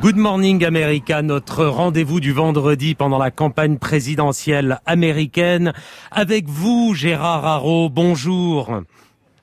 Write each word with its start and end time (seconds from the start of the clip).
Good 0.00 0.14
Morning 0.14 0.64
America, 0.64 1.22
notre 1.22 1.66
rendez-vous 1.66 2.20
du 2.20 2.32
vendredi 2.32 2.94
pendant 2.94 3.18
la 3.18 3.32
campagne 3.32 3.78
présidentielle 3.78 4.78
américaine. 4.86 5.72
Avec 6.12 6.48
vous, 6.48 6.94
Gérard 6.94 7.44
Haro, 7.44 7.90
bonjour. 7.90 8.82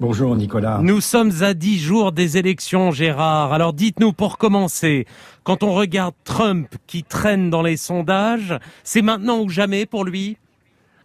Bonjour 0.00 0.34
Nicolas. 0.34 0.80
Nous 0.82 1.00
sommes 1.00 1.30
à 1.42 1.54
dix 1.54 1.78
jours 1.78 2.10
des 2.10 2.36
élections, 2.36 2.90
Gérard. 2.90 3.52
Alors 3.52 3.72
dites-nous 3.72 4.12
pour 4.12 4.38
commencer, 4.38 5.06
quand 5.44 5.62
on 5.62 5.72
regarde 5.72 6.14
Trump 6.24 6.74
qui 6.88 7.04
traîne 7.04 7.48
dans 7.48 7.62
les 7.62 7.76
sondages, 7.76 8.58
c'est 8.82 9.02
maintenant 9.02 9.38
ou 9.38 9.48
jamais 9.48 9.86
pour 9.86 10.04
lui? 10.04 10.36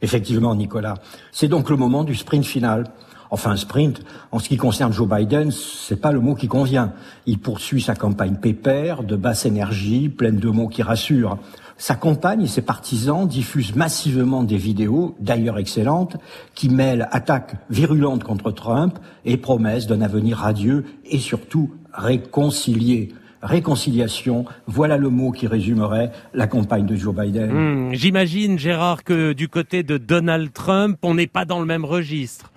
Effectivement, 0.01 0.55
Nicolas. 0.55 0.95
C'est 1.31 1.49
donc 1.49 1.69
le 1.69 1.75
moment 1.75 2.03
du 2.03 2.15
sprint 2.15 2.45
final. 2.45 2.85
Enfin, 3.31 3.55
sprint, 3.55 4.01
en 4.31 4.39
ce 4.39 4.49
qui 4.49 4.57
concerne 4.57 4.93
Joe 4.93 5.07
Biden, 5.07 5.51
c'est 5.51 5.99
pas 5.99 6.11
le 6.11 6.19
mot 6.19 6.35
qui 6.35 6.47
convient. 6.47 6.93
Il 7.25 7.39
poursuit 7.39 7.81
sa 7.81 7.95
campagne 7.95 8.35
pépère, 8.35 9.03
de 9.03 9.15
basse 9.15 9.45
énergie, 9.45 10.09
pleine 10.09 10.37
de 10.37 10.49
mots 10.49 10.67
qui 10.67 10.83
rassurent. 10.83 11.37
Sa 11.77 11.95
campagne 11.95 12.43
et 12.43 12.47
ses 12.47 12.61
partisans 12.61 13.27
diffusent 13.27 13.75
massivement 13.75 14.43
des 14.43 14.57
vidéos, 14.57 15.15
d'ailleurs 15.19 15.57
excellentes, 15.57 16.17
qui 16.53 16.69
mêlent 16.69 17.07
attaques 17.11 17.55
virulentes 17.69 18.23
contre 18.23 18.51
Trump 18.51 18.97
et 19.25 19.37
promesses 19.37 19.87
d'un 19.87 20.01
avenir 20.01 20.37
radieux 20.37 20.85
et 21.05 21.19
surtout 21.19 21.71
réconcilié 21.93 23.13
réconciliation, 23.45 24.45
voilà 24.65 24.97
le 24.97 25.09
mot 25.09 25.31
qui 25.31 25.47
résumerait 25.47 26.11
la 26.33 26.47
campagne 26.47 26.85
de 26.85 26.95
Joe 26.95 27.15
Biden. 27.15 27.51
Hmm, 27.51 27.93
j'imagine, 27.93 28.57
Gérard, 28.57 29.03
que 29.03 29.33
du 29.33 29.47
côté 29.47 29.83
de 29.83 29.97
Donald 29.97 30.51
Trump, 30.51 30.97
on 31.03 31.13
n'est 31.13 31.27
pas 31.27 31.45
dans 31.45 31.59
le 31.59 31.65
même 31.65 31.85
registre. 31.85 32.51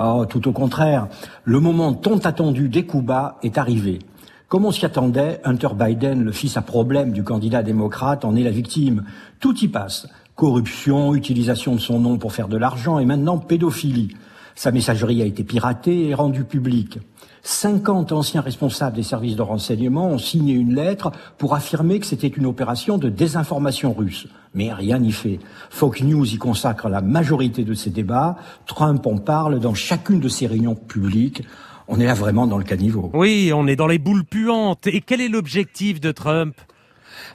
Oh, 0.00 0.26
tout 0.28 0.46
au 0.46 0.52
contraire. 0.52 1.08
Le 1.42 1.58
moment 1.58 1.92
tant 1.92 2.18
attendu 2.18 2.68
des 2.68 2.86
coups 2.86 3.04
bas 3.04 3.36
est 3.42 3.58
arrivé. 3.58 3.98
Comme 4.46 4.64
on 4.64 4.70
s'y 4.70 4.86
attendait, 4.86 5.40
Hunter 5.44 5.70
Biden, 5.74 6.22
le 6.22 6.30
fils 6.30 6.56
à 6.56 6.62
problème 6.62 7.10
du 7.10 7.24
candidat 7.24 7.64
démocrate, 7.64 8.24
en 8.24 8.36
est 8.36 8.44
la 8.44 8.52
victime. 8.52 9.04
Tout 9.40 9.58
y 9.58 9.66
passe. 9.66 10.06
Corruption, 10.36 11.16
utilisation 11.16 11.74
de 11.74 11.80
son 11.80 11.98
nom 11.98 12.16
pour 12.16 12.32
faire 12.32 12.46
de 12.46 12.56
l'argent 12.56 13.00
et 13.00 13.04
maintenant 13.04 13.38
pédophilie. 13.38 14.14
Sa 14.58 14.72
messagerie 14.72 15.22
a 15.22 15.24
été 15.24 15.44
piratée 15.44 16.08
et 16.08 16.14
rendue 16.14 16.42
publique. 16.42 16.98
50 17.44 18.10
anciens 18.10 18.40
responsables 18.40 18.96
des 18.96 19.04
services 19.04 19.36
de 19.36 19.42
renseignement 19.42 20.08
ont 20.08 20.18
signé 20.18 20.54
une 20.54 20.74
lettre 20.74 21.12
pour 21.38 21.54
affirmer 21.54 22.00
que 22.00 22.06
c'était 22.06 22.26
une 22.26 22.44
opération 22.44 22.98
de 22.98 23.08
désinformation 23.08 23.92
russe. 23.92 24.26
Mais 24.54 24.72
rien 24.72 24.98
n'y 24.98 25.12
fait. 25.12 25.38
Fox 25.70 26.02
News 26.02 26.34
y 26.34 26.38
consacre 26.38 26.88
la 26.88 27.02
majorité 27.02 27.62
de 27.62 27.72
ses 27.72 27.90
débats. 27.90 28.34
Trump 28.66 29.06
en 29.06 29.18
parle 29.18 29.60
dans 29.60 29.74
chacune 29.74 30.18
de 30.18 30.28
ses 30.28 30.48
réunions 30.48 30.74
publiques. 30.74 31.44
On 31.86 32.00
est 32.00 32.06
là 32.06 32.14
vraiment 32.14 32.48
dans 32.48 32.58
le 32.58 32.64
caniveau. 32.64 33.12
Oui, 33.14 33.52
on 33.54 33.68
est 33.68 33.76
dans 33.76 33.86
les 33.86 34.00
boules 34.00 34.24
puantes. 34.24 34.88
Et 34.88 35.02
quel 35.02 35.20
est 35.20 35.28
l'objectif 35.28 36.00
de 36.00 36.10
Trump? 36.10 36.56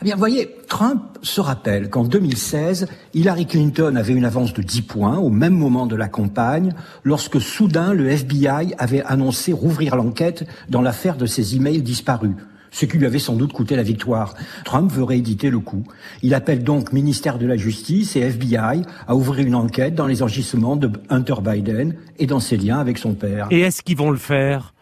Eh 0.01 0.05
bien, 0.05 0.15
voyez, 0.15 0.55
Trump 0.67 1.01
se 1.21 1.41
rappelle 1.41 1.89
qu'en 1.89 2.03
2016, 2.03 2.87
Hillary 3.13 3.45
Clinton 3.45 3.95
avait 3.95 4.13
une 4.13 4.25
avance 4.25 4.53
de 4.53 4.61
10 4.61 4.81
points 4.83 5.17
au 5.17 5.29
même 5.29 5.53
moment 5.53 5.85
de 5.85 5.95
la 5.95 6.07
campagne, 6.07 6.73
lorsque 7.03 7.39
soudain 7.39 7.93
le 7.93 8.09
FBI 8.09 8.73
avait 8.77 9.03
annoncé 9.03 9.53
rouvrir 9.53 9.95
l'enquête 9.95 10.45
dans 10.69 10.81
l'affaire 10.81 11.17
de 11.17 11.25
ses 11.25 11.55
emails 11.55 11.81
disparus 11.81 12.35
ce 12.73 12.85
qui 12.85 12.97
lui 12.97 13.05
avait 13.05 13.19
sans 13.19 13.35
doute 13.35 13.53
coûté 13.53 13.75
la 13.75 13.83
victoire. 13.83 14.33
Trump 14.65 14.91
veut 14.91 15.03
rééditer 15.03 15.49
le 15.49 15.59
coup. 15.59 15.83
Il 16.21 16.33
appelle 16.33 16.63
donc 16.63 16.91
ministère 16.91 17.37
de 17.37 17.45
la 17.45 17.55
Justice 17.55 18.15
et 18.15 18.21
FBI 18.21 18.81
à 19.07 19.15
ouvrir 19.15 19.45
une 19.45 19.55
enquête 19.55 19.95
dans 19.95 20.07
les 20.07 20.21
enregistrements 20.21 20.75
de 20.75 20.89
Hunter 21.09 21.35
Biden 21.41 21.95
et 22.19 22.25
dans 22.25 22.39
ses 22.39 22.57
liens 22.57 22.79
avec 22.79 22.97
son 22.97 23.13
père. 23.13 23.47
Et 23.51 23.61
est-ce 23.61 23.81
qu'ils 23.83 23.97
vont 23.97 24.09
le 24.11 24.17
faire? 24.17 24.72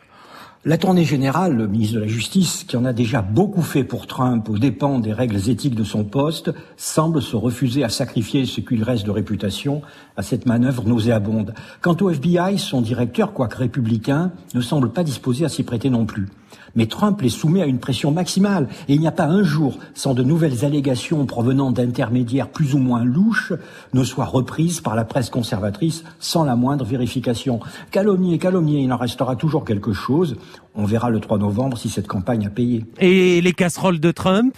L'attorney 0.64 1.06
général, 1.06 1.56
le 1.56 1.68
ministre 1.68 1.96
de 1.96 2.02
la 2.02 2.08
Justice, 2.08 2.66
qui 2.66 2.78
en 2.78 2.86
a 2.86 2.94
déjà 2.94 3.24
beaucoup 3.24 3.64
fait 3.64 3.84
pour 3.84 4.06
Trump 4.06 4.48
aux 4.48 4.60
dépens 4.60 5.00
des 5.00 5.12
règles 5.12 5.50
éthiques 5.50 5.74
de 5.74 5.84
son 5.84 6.04
poste, 6.04 6.52
semble 6.78 7.20
se 7.24 7.36
refuser 7.36 7.84
à 7.84 7.90
sacrifier 7.90 8.46
ce 8.46 8.62
qu'il 8.62 8.84
reste 8.84 9.04
de 9.04 9.10
réputation 9.10 9.82
à 10.18 10.22
cette 10.22 10.46
manœuvre 10.46 10.88
nauséabonde. 10.88 11.56
Quant 11.82 11.98
au 12.02 12.12
FBI, 12.12 12.60
son 12.60 12.82
directeur, 12.82 13.34
quoique 13.34 13.58
républicain, 13.58 14.34
ne 14.54 14.62
semble 14.62 14.92
pas 14.92 15.04
disposé 15.04 15.46
à 15.46 15.50
s'y 15.50 15.64
prêter 15.64 15.90
non 15.90 16.06
plus. 16.06 16.28
Mais 16.76 16.86
Trump 16.86 17.22
les 17.22 17.30
soumet 17.30 17.62
à 17.62 17.66
une 17.66 17.80
pression 17.80 18.12
maximale 18.12 18.68
et 18.88 18.94
il 18.94 19.00
n'y 19.00 19.08
a 19.08 19.12
pas 19.12 19.26
un 19.26 19.44
jour 19.44 19.78
sans 19.94 20.14
de 20.14 20.24
nouvelles 20.24 20.66
allégations 20.66 21.26
provenant 21.26 21.72
d'intermédiaires 21.72 22.50
plus 22.50 22.74
ou 22.74 22.78
moins 22.78 23.04
louches 23.04 23.54
ne 23.94 24.04
soient 24.04 24.26
reprises 24.26 24.82
par 24.82 24.96
la 24.96 25.04
presse 25.04 25.30
conservatrice 25.30 26.04
sans 26.20 26.44
la 26.44 26.56
moindre 26.56 26.86
vérification. 26.86 27.60
Calomnier, 27.92 28.38
calomnier, 28.38 28.82
il 28.82 28.94
en 28.94 28.98
restera 28.98 29.36
toujours 29.36 29.66
quelque 29.66 29.94
chose. 29.94 30.36
On 30.76 30.86
verra 30.86 31.10
le 31.10 31.20
3 31.20 31.38
novembre 31.38 31.78
si 31.78 31.90
cette 31.90 32.08
campagne 32.08 32.46
a 32.46 32.50
payé. 32.50 32.86
Et 33.00 33.42
les 33.42 33.54
casseroles 33.54 34.00
de 34.00 34.12
Trump? 34.12 34.56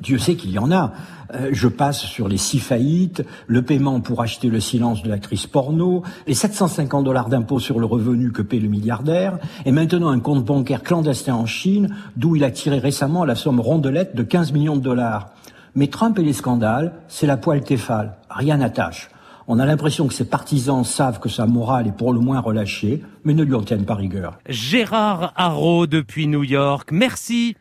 Dieu 0.00 0.18
sait 0.18 0.36
qu'il 0.36 0.50
y 0.50 0.58
en 0.58 0.70
a. 0.70 0.92
Euh, 1.34 1.50
je 1.52 1.68
passe 1.68 2.00
sur 2.00 2.28
les 2.28 2.36
six 2.36 2.58
faillites, 2.58 3.24
le 3.46 3.62
paiement 3.62 4.00
pour 4.00 4.20
acheter 4.22 4.48
le 4.48 4.60
silence 4.60 5.02
de 5.02 5.08
l'actrice 5.08 5.46
porno, 5.46 6.02
les 6.26 6.34
750 6.34 7.04
dollars 7.04 7.28
d'impôts 7.28 7.60
sur 7.60 7.78
le 7.78 7.86
revenu 7.86 8.32
que 8.32 8.42
paie 8.42 8.58
le 8.58 8.68
milliardaire, 8.68 9.38
et 9.64 9.72
maintenant 9.72 10.08
un 10.08 10.20
compte 10.20 10.44
bancaire 10.44 10.82
clandestin 10.82 11.34
en 11.34 11.46
Chine, 11.46 11.94
d'où 12.16 12.36
il 12.36 12.44
a 12.44 12.50
tiré 12.50 12.78
récemment 12.78 13.24
la 13.24 13.34
somme 13.34 13.60
rondelette 13.60 14.14
de 14.14 14.22
15 14.22 14.52
millions 14.52 14.76
de 14.76 14.82
dollars. 14.82 15.30
Mais 15.74 15.86
Trump 15.86 16.18
et 16.18 16.22
les 16.22 16.34
scandales, 16.34 16.92
c'est 17.08 17.26
la 17.26 17.38
poêle 17.38 17.62
téfale, 17.62 18.16
rien 18.28 18.58
n'attache. 18.58 19.08
On 19.48 19.58
a 19.58 19.66
l'impression 19.66 20.06
que 20.06 20.14
ses 20.14 20.24
partisans 20.24 20.84
savent 20.84 21.18
que 21.18 21.28
sa 21.28 21.46
morale 21.46 21.88
est 21.88 21.96
pour 21.96 22.12
le 22.12 22.20
moins 22.20 22.40
relâchée, 22.40 23.02
mais 23.24 23.34
ne 23.34 23.42
lui 23.42 23.54
en 23.54 23.62
tiennent 23.62 23.84
pas 23.84 23.94
rigueur. 23.94 24.38
Gérard 24.48 25.32
Haro 25.36 25.86
depuis 25.86 26.26
New 26.26 26.44
York, 26.44 26.90
merci. 26.92 27.56